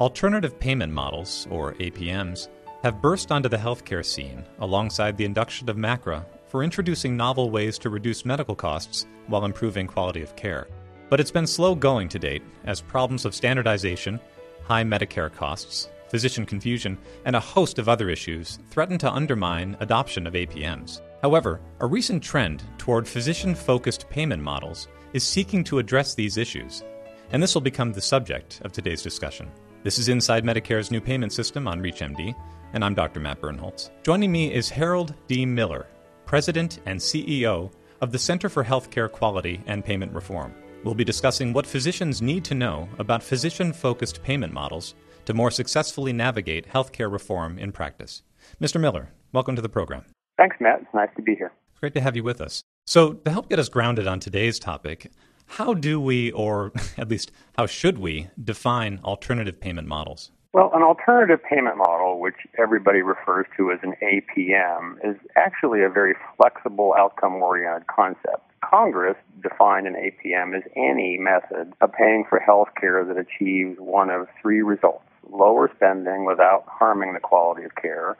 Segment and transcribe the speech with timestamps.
[0.00, 2.48] Alternative payment models, or APMs,
[2.82, 7.78] have burst onto the healthcare scene alongside the induction of MACRA for introducing novel ways
[7.78, 10.66] to reduce medical costs while improving quality of care.
[11.10, 14.18] But it's been slow going to date, as problems of standardization,
[14.64, 20.26] high Medicare costs, physician confusion, and a host of other issues threaten to undermine adoption
[20.26, 21.02] of APMs.
[21.22, 26.82] However, a recent trend toward physician focused payment models is seeking to address these issues,
[27.30, 29.48] and this will become the subject of today's discussion.
[29.84, 32.34] This is Inside Medicare's new payment system on ReachMD,
[32.72, 33.20] and I'm Dr.
[33.20, 33.90] Matt Birnholz.
[34.02, 35.44] Joining me is Harold D.
[35.44, 35.86] Miller,
[36.24, 37.70] President and CEO
[38.00, 40.54] of the Center for Healthcare Quality and Payment Reform.
[40.84, 44.94] We'll be discussing what physicians need to know about physician focused payment models
[45.26, 48.22] to more successfully navigate healthcare reform in practice.
[48.62, 48.80] Mr.
[48.80, 50.06] Miller, welcome to the program.
[50.38, 50.80] Thanks, Matt.
[50.80, 51.52] It's nice to be here.
[51.72, 52.62] It's great to have you with us.
[52.86, 55.12] So, to help get us grounded on today's topic,
[55.46, 60.30] how do we, or at least how should we, define alternative payment models?
[60.52, 65.88] Well, an alternative payment model, which everybody refers to as an APM, is actually a
[65.88, 68.52] very flexible outcome oriented concept.
[68.62, 74.10] Congress defined an APM as any method of paying for health care that achieves one
[74.10, 78.16] of three results lower spending without harming the quality of care,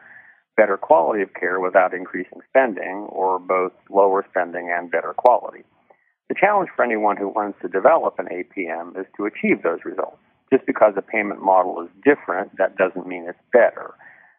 [0.56, 5.62] better quality of care without increasing spending, or both lower spending and better quality.
[6.28, 10.18] The challenge for anyone who wants to develop an APM is to achieve those results.
[10.50, 13.92] Just because a payment model is different, that doesn't mean it's better.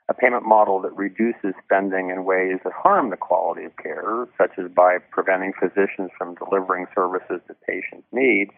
[0.09, 4.51] A payment model that reduces spending in ways that harm the quality of care, such
[4.57, 8.49] as by preventing physicians from delivering services that patients need,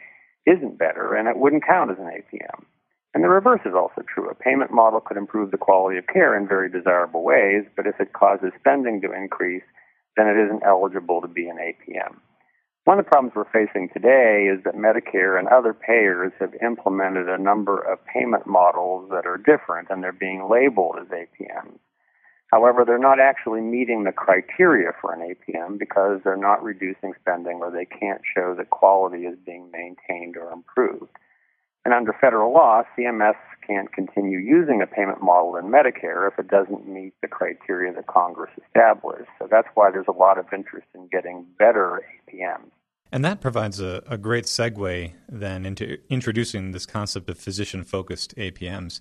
[0.45, 2.63] isn't better, and it wouldn't count as an APM.
[3.13, 4.29] And the reverse is also true.
[4.29, 7.99] A payment model could improve the quality of care in very desirable ways, but if
[7.99, 9.63] it causes spending to increase,
[10.15, 12.15] then it isn't eligible to be an APM.
[12.87, 17.27] One of the problems we're facing today is that Medicare and other payers have implemented
[17.27, 21.79] a number of payment models that are different and they're being labeled as APMs.
[22.49, 27.59] However, they're not actually meeting the criteria for an APM because they're not reducing spending
[27.59, 31.11] or they can't show that quality is being maintained or improved.
[31.83, 33.35] And under federal law, CMS
[33.67, 38.07] can't continue using a payment model in Medicare if it doesn't meet the criteria that
[38.07, 39.29] Congress established.
[39.39, 42.71] So that's why there's a lot of interest in getting better APMs.
[43.11, 48.35] And that provides a, a great segue then into introducing this concept of physician focused
[48.35, 48.99] APMs.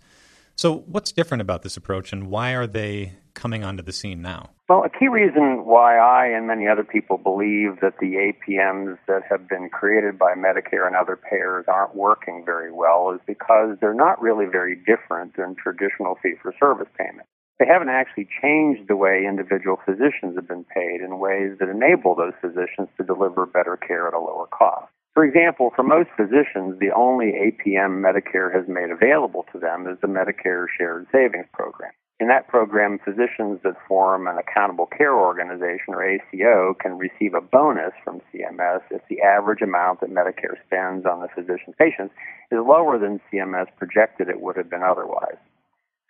[0.54, 4.50] So, what's different about this approach and why are they coming onto the scene now?
[4.68, 9.22] Well, a key reason why I and many other people believe that the APMs that
[9.28, 13.92] have been created by Medicare and other payers aren't working very well is because they're
[13.92, 17.28] not really very different than traditional fee for service payments
[17.58, 22.14] they haven't actually changed the way individual physicians have been paid in ways that enable
[22.14, 24.92] those physicians to deliver better care at a lower cost.
[25.14, 29.96] For example, for most physicians, the only APM Medicare has made available to them is
[30.02, 31.92] the Medicare Shared Savings Program.
[32.20, 37.40] In that program, physicians that form an accountable care organization or ACO can receive a
[37.40, 42.14] bonus from CMS if the average amount that Medicare spends on the physician's patients
[42.50, 45.36] is lower than CMS projected it would have been otherwise.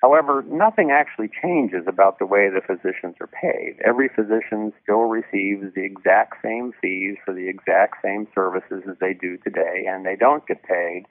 [0.03, 3.79] However, nothing actually changes about the way the physicians are paid.
[3.84, 9.15] Every physician still receives the exact same fees for the exact same services as they
[9.15, 11.07] do today, and they don't get paid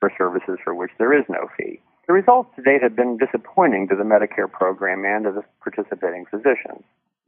[0.00, 1.80] for services for which there is no fee.
[2.06, 6.26] The results to date have been disappointing to the Medicare program and to the participating
[6.26, 6.82] physicians.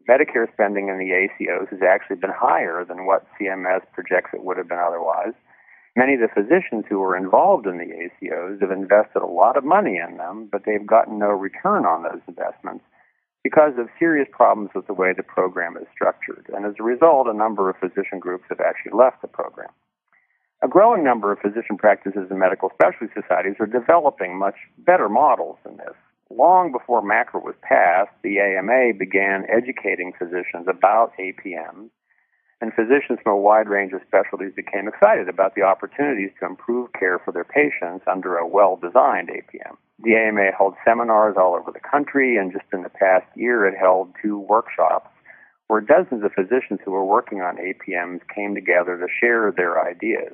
[0.09, 4.57] Medicare spending in the ACOs has actually been higher than what CMS projects it would
[4.57, 5.33] have been otherwise.
[5.97, 9.65] Many of the physicians who are involved in the ACOs have invested a lot of
[9.65, 12.85] money in them, but they've gotten no return on those investments
[13.45, 16.51] because of serious problems with the way the program is structured.
[16.53, 19.71] And as a result, a number of physician groups have actually left the program.
[20.63, 25.59] A growing number of physician practices and medical specialty societies are developing much better models
[25.63, 25.95] than this.
[26.31, 31.91] Long before MACRA was passed, the AMA began educating physicians about APMs
[32.65, 36.91] and physicians from a wide range of specialties became excited about the opportunities to improve
[36.95, 39.77] care for their patients under a well designed APM.
[40.03, 43.77] The AMA held seminars all over the country, and just in the past year, it
[43.79, 45.11] held two workshops
[45.67, 50.33] where dozens of physicians who were working on APMs came together to share their ideas.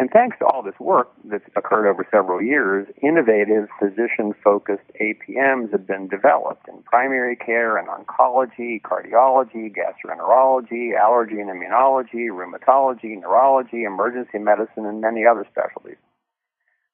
[0.00, 5.72] And thanks to all this work that's occurred over several years, innovative physician focused APMs
[5.72, 13.82] have been developed in primary care and oncology, cardiology, gastroenterology, allergy and immunology, rheumatology, neurology,
[13.82, 15.98] emergency medicine, and many other specialties.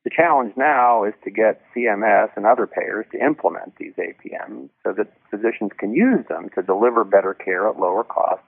[0.04, 4.94] The challenge now is to get CMS and other payers to implement these APMs so
[4.94, 8.46] that physicians can use them to deliver better care at lower costs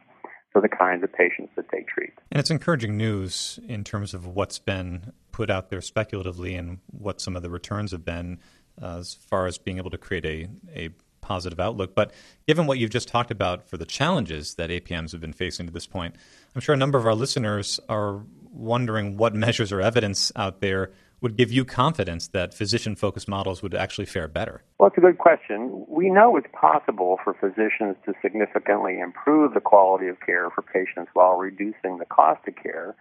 [0.56, 2.14] for the kinds of patients that they treat.
[2.32, 7.20] And it's encouraging news in terms of what's been put out there speculatively and what
[7.20, 8.38] some of the returns have been
[8.80, 10.88] uh, as far as being able to create a, a
[11.20, 11.94] positive outlook.
[11.94, 12.14] But
[12.46, 15.72] given what you've just talked about for the challenges that APMs have been facing to
[15.74, 16.16] this point,
[16.54, 20.90] I'm sure a number of our listeners are wondering what measures or evidence out there
[21.26, 24.62] would give you confidence that physician focused models would actually fare better?
[24.78, 25.84] Well, it's a good question.
[25.88, 31.11] We know it's possible for physicians to significantly improve the quality of care for patients
[31.14, 32.94] while reducing the cost of care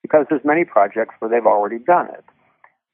[0.00, 2.24] because there's many projects where they've already done it.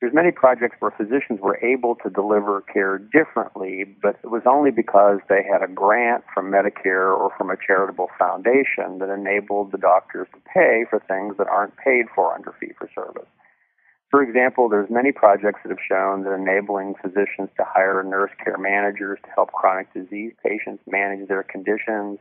[0.00, 4.73] There's many projects where physicians were able to deliver care differently, but it was only
[4.73, 9.79] because they had a grant from Medicare or from a charitable foundation that enabled the
[9.79, 13.31] doctors to pay for things that aren't paid for under fee for service.
[14.14, 18.56] For example, there's many projects that have shown that enabling physicians to hire nurse care
[18.56, 22.20] managers to help chronic disease patients manage their conditions,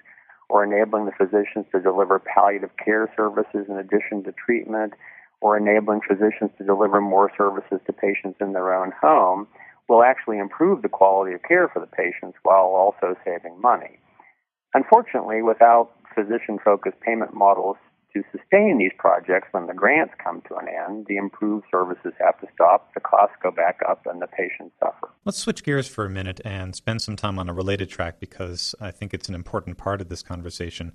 [0.49, 4.93] or enabling the physicians to deliver palliative care services in addition to treatment,
[5.39, 9.47] or enabling physicians to deliver more services to patients in their own home
[9.87, 13.99] will actually improve the quality of care for the patients while also saving money.
[14.73, 17.77] Unfortunately, without physician focused payment models
[18.13, 22.39] to sustain these projects when the grants come to an end, the improved services have
[22.41, 25.09] to stop, the costs go back up, and the patients suffer.
[25.25, 28.75] Let's switch gears for a minute and spend some time on a related track because
[28.79, 30.93] I think it's an important part of this conversation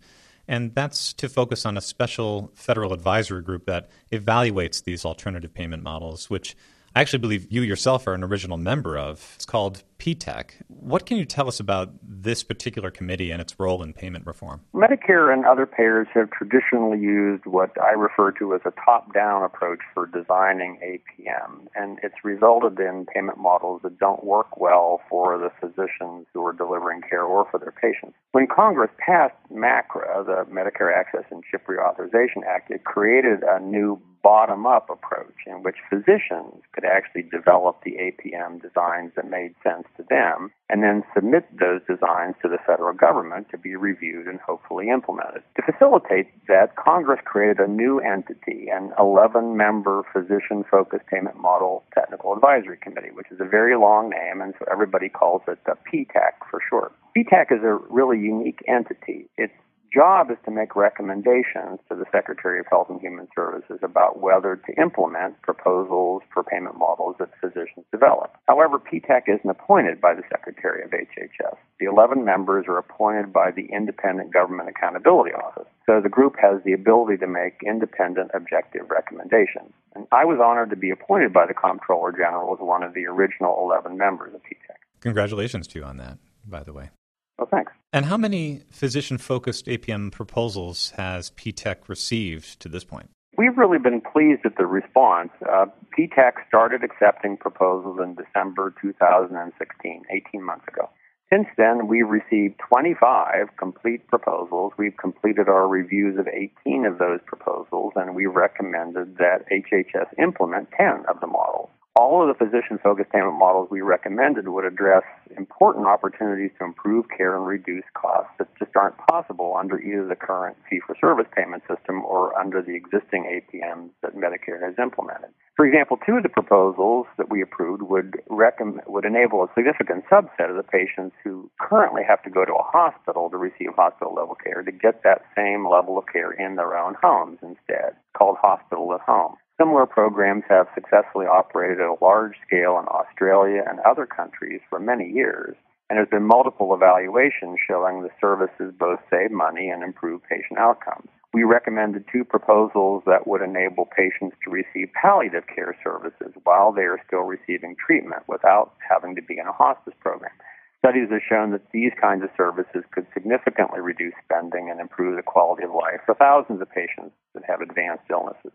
[0.49, 5.83] and that's to focus on a special federal advisory group that evaluates these alternative payment
[5.83, 6.57] models, which
[6.97, 9.35] I actually believe you yourself are an original member of.
[9.37, 10.51] It's called PTAC.
[10.69, 14.61] What can you tell us about this particular committee and its role in payment reform?
[14.73, 19.43] Medicare and other payers have traditionally used what I refer to as a top down
[19.43, 25.37] approach for designing APM, and it's resulted in payment models that don't work well for
[25.37, 28.17] the physicians who are delivering care or for their patients.
[28.33, 34.01] When Congress passed MACRA, the Medicare Access and CHIP Reauthorization Act, it created a new
[34.23, 39.87] bottom up approach in which physicians could actually develop the APM designs that made sense
[39.97, 44.41] to them and then submit those designs to the federal government to be reviewed and
[44.41, 45.43] hopefully implemented.
[45.57, 51.85] To facilitate that, Congress created a new entity, an 11 member physician focused payment model
[51.95, 55.75] technical advisory committee, which is a very long name, and so everybody calls it the
[55.91, 56.93] PTAC for short.
[57.17, 59.29] PTAC is a really unique entity.
[59.37, 59.53] It's
[59.93, 64.57] job is to make recommendations to the Secretary of Health and Human Services about whether
[64.57, 68.33] to implement proposals for payment models that physicians develop.
[68.47, 71.57] However, PTAC isn't appointed by the Secretary of HHS.
[71.81, 75.69] The 11 members are appointed by the Independent Government Accountability Office.
[75.87, 79.73] So the group has the ability to make independent, objective recommendations.
[79.95, 83.07] And I was honored to be appointed by the Comptroller General as one of the
[83.07, 84.77] original 11 members of PTAC.
[85.01, 86.91] Congratulations to you on that, by the way.
[87.39, 87.73] Well, thanks.
[87.93, 93.11] And how many physician focused APM proposals has PTAC received to this point?
[93.37, 95.31] We've really been pleased at the response.
[95.49, 100.91] Uh, PTAC started accepting proposals in December 2016, 18 months ago.
[101.31, 104.73] Since then, we've received 25 complete proposals.
[104.77, 110.71] We've completed our reviews of 18 of those proposals, and we recommended that HHS implement
[110.77, 111.69] 10 of the models
[111.99, 115.03] all of the physician focused payment models we recommended would address
[115.37, 120.15] important opportunities to improve care and reduce costs that just aren't possible under either the
[120.15, 125.31] current fee for service payment system or under the existing APMs that Medicare has implemented.
[125.57, 130.05] For example, two of the proposals that we approved would recommend, would enable a significant
[130.07, 134.15] subset of the patients who currently have to go to a hospital to receive hospital
[134.15, 138.37] level care to get that same level of care in their own homes instead, called
[138.41, 139.35] hospital at home.
[139.61, 144.79] Similar programs have successfully operated at a large scale in Australia and other countries for
[144.79, 145.57] many years,
[145.91, 151.09] and there's been multiple evaluations showing the services both save money and improve patient outcomes.
[151.35, 156.87] We recommended two proposals that would enable patients to receive palliative care services while they
[156.87, 160.33] are still receiving treatment without having to be in a hospice program.
[160.79, 165.23] Studies have shown that these kinds of services could significantly reduce spending and improve the
[165.23, 168.53] quality of life for thousands of patients that have advanced illnesses.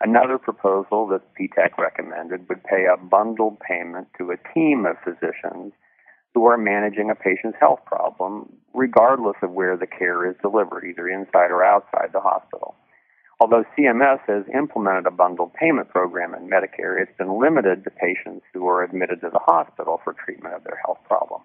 [0.00, 5.72] Another proposal that PTAC recommended would pay a bundled payment to a team of physicians
[6.34, 11.08] who are managing a patient's health problem, regardless of where the care is delivered, either
[11.08, 12.74] inside or outside the hospital.
[13.40, 18.44] Although CMS has implemented a bundled payment program in Medicare, it's been limited to patients
[18.52, 21.40] who are admitted to the hospital for treatment of their health problem.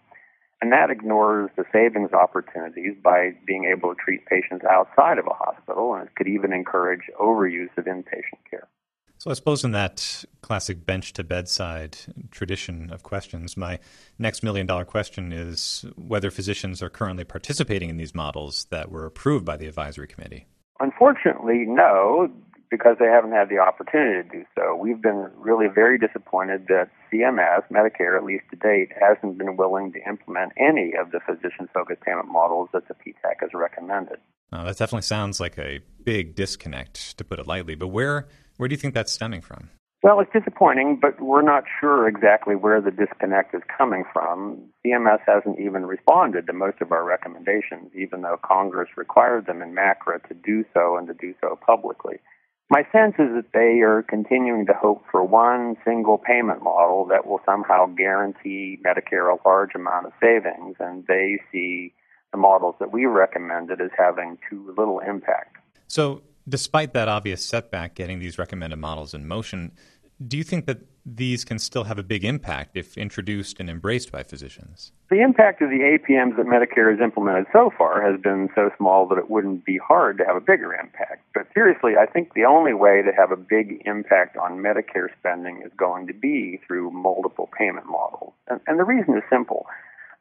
[0.61, 5.33] And that ignores the savings opportunities by being able to treat patients outside of a
[5.33, 8.67] hospital, and it could even encourage overuse of inpatient care.
[9.19, 11.97] So I suppose in that classic bench to bedside
[12.31, 13.79] tradition of questions, my
[14.17, 19.05] next million dollar question is whether physicians are currently participating in these models that were
[19.05, 20.45] approved by the advisory committee.
[20.79, 22.31] Unfortunately, no,
[22.69, 24.75] because they haven't had the opportunity to do so.
[24.75, 29.91] We've been really very disappointed that CMS, Medicare, at least to date, hasn't been willing
[29.93, 34.17] to implement any of the physician focused payment models that the PTAC has recommended.
[34.51, 37.75] Uh, that definitely sounds like a big disconnect, to put it lightly.
[37.75, 39.69] But where, where do you think that's stemming from?
[40.01, 44.69] Well, it's disappointing, but we're not sure exactly where the disconnect is coming from.
[44.85, 49.75] CMS hasn't even responded to most of our recommendations, even though Congress required them in
[49.75, 52.19] MACRA to do so and to do so publicly.
[52.71, 57.25] My sense is that they are continuing to hope for one single payment model that
[57.25, 61.93] will somehow guarantee Medicare a large amount of savings, and they see
[62.31, 65.57] the models that we recommended as having too little impact.
[65.87, 69.71] So, despite that obvious setback getting these recommended models in motion,
[70.25, 70.81] do you think that
[71.15, 74.91] these can still have a big impact if introduced and embraced by physicians?
[75.09, 79.07] The impact of the APMs that Medicare has implemented so far has been so small
[79.07, 81.23] that it wouldn't be hard to have a bigger impact.
[81.33, 85.61] But seriously, I think the only way to have a big impact on Medicare spending
[85.65, 88.33] is going to be through multiple payment models.
[88.47, 89.65] And, and the reason is simple.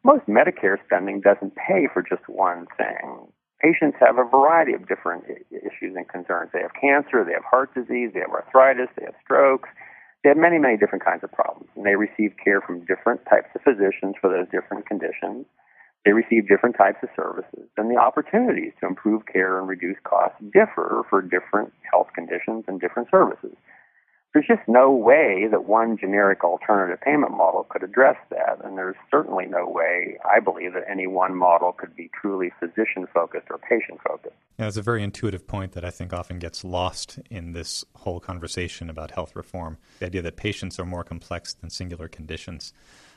[0.05, 3.29] Most Medicare spending doesn't pay for just one thing.
[3.61, 6.51] Patients have a variety of different issues and concerns.
[6.53, 9.69] They have cancer, they have heart disease, they have arthritis, they have strokes
[10.23, 13.49] they have many, many different kinds of problems, and they receive care from different types
[13.55, 15.47] of physicians for those different conditions.
[16.05, 20.39] They receive different types of services, and the opportunities to improve care and reduce costs
[20.53, 23.57] differ for different health conditions and different services.
[24.35, 28.97] There's just no way that one generic alternative payment model could address that, and there's
[29.11, 33.59] certainly no way, I believe, that any one model could be truly physician focused or
[33.59, 34.35] patient focused.
[34.59, 38.21] Yeah, it's a very intuitive point that I think often gets lost in this whole
[38.21, 42.75] conversation about health reform the idea that patients are more complex than singular conditions.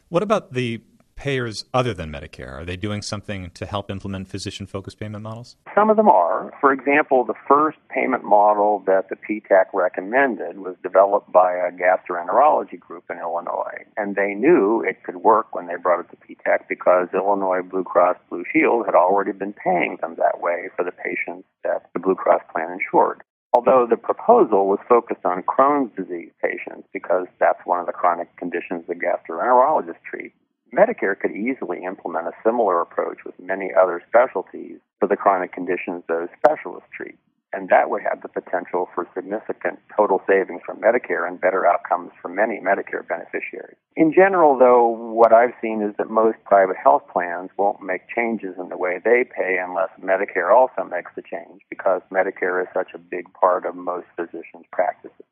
[0.08, 0.82] What about the
[1.16, 2.54] payers other than Medicare?
[2.54, 5.56] Are they doing something to help implement physician focused payment models?
[5.76, 6.54] Some of them are.
[6.60, 12.80] For example, the first payment model that the PTAC recommended was developed by a gastroenterology
[12.80, 13.86] group in Illinois.
[13.98, 17.84] And they knew it could work when they brought it to PTAC because Illinois Blue
[17.84, 22.00] Cross Blue Shield had already been paying them that way for the patients that the
[22.00, 27.60] Blue Cross plan insured although the proposal was focused on Crohn's disease patients because that's
[27.66, 30.34] one of the chronic conditions the gastroenterologists treat.
[30.74, 36.04] Medicare could easily implement a similar approach with many other specialties for the chronic conditions
[36.08, 37.18] those specialists treat.
[37.54, 42.12] And that would have the potential for significant total savings from Medicare and better outcomes
[42.22, 43.76] for many Medicare beneficiaries.
[43.98, 48.56] In general, though, what I've seen is that most private health plans won't make changes
[48.58, 52.92] in the way they pay unless Medicare also makes the change because Medicare is such
[52.96, 55.26] a big part of most physicians' practices.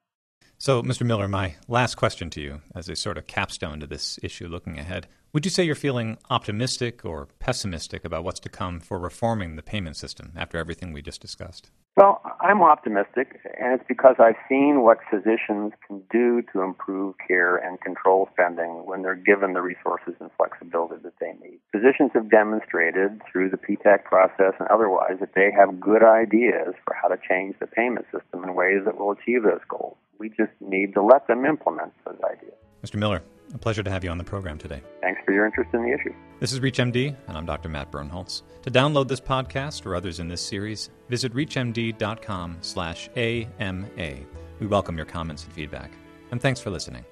[0.57, 1.05] So, Mr.
[1.05, 4.77] Miller, my last question to you as a sort of capstone to this issue looking
[4.77, 5.07] ahead.
[5.31, 9.61] Would you say you're feeling optimistic or pessimistic about what's to come for reforming the
[9.61, 11.69] payment system after everything we just discussed?
[11.95, 17.57] Well, I'm optimistic, and it's because I've seen what physicians can do to improve care
[17.57, 21.59] and control spending when they're given the resources and flexibility that they need.
[21.71, 26.95] Physicians have demonstrated through the PTAC process and otherwise that they have good ideas for
[26.99, 29.97] how to change the payment system in ways that will achieve those goals.
[30.17, 32.55] We just need to let them implement those ideas.
[32.83, 32.95] Mr.
[32.95, 33.21] Miller,
[33.53, 34.81] a pleasure to have you on the program today.
[35.01, 36.13] Thanks for your interest in the issue.
[36.39, 37.69] This is ReachMD, and I'm Dr.
[37.69, 38.43] Matt Birnholz.
[38.63, 44.15] To download this podcast or others in this series, visit reachmd.com slash AMA.
[44.59, 45.91] We welcome your comments and feedback.
[46.31, 47.05] And thanks for listening.